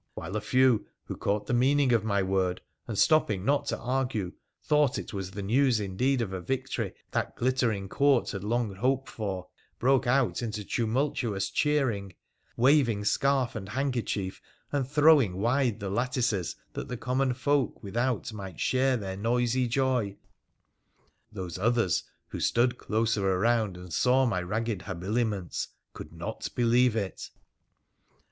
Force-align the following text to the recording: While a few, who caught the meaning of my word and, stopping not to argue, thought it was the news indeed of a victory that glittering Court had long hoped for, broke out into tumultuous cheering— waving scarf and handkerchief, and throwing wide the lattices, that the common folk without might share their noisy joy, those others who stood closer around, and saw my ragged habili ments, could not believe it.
While 0.15 0.35
a 0.35 0.41
few, 0.41 0.87
who 1.05 1.15
caught 1.15 1.45
the 1.45 1.53
meaning 1.53 1.93
of 1.93 2.03
my 2.03 2.23
word 2.23 2.59
and, 2.87 2.97
stopping 2.97 3.45
not 3.45 3.67
to 3.67 3.77
argue, 3.77 4.33
thought 4.63 4.97
it 4.97 5.13
was 5.13 5.29
the 5.29 5.43
news 5.43 5.79
indeed 5.79 6.23
of 6.23 6.33
a 6.33 6.41
victory 6.41 6.93
that 7.11 7.35
glittering 7.35 7.87
Court 7.87 8.31
had 8.31 8.43
long 8.43 8.73
hoped 8.73 9.09
for, 9.11 9.47
broke 9.77 10.07
out 10.07 10.41
into 10.41 10.65
tumultuous 10.65 11.51
cheering— 11.51 12.15
waving 12.57 13.05
scarf 13.05 13.53
and 13.55 13.69
handkerchief, 13.69 14.41
and 14.71 14.87
throwing 14.89 15.37
wide 15.37 15.79
the 15.79 15.91
lattices, 15.91 16.55
that 16.73 16.87
the 16.87 16.97
common 16.97 17.31
folk 17.35 17.83
without 17.83 18.33
might 18.33 18.59
share 18.59 18.97
their 18.97 19.15
noisy 19.15 19.67
joy, 19.67 20.17
those 21.31 21.59
others 21.59 22.05
who 22.29 22.39
stood 22.39 22.79
closer 22.79 23.29
around, 23.31 23.77
and 23.77 23.93
saw 23.93 24.25
my 24.25 24.41
ragged 24.41 24.79
habili 24.79 25.27
ments, 25.27 25.67
could 25.93 26.11
not 26.11 26.49
believe 26.55 26.95
it. 26.95 27.29